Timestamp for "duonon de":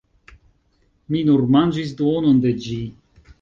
2.01-2.55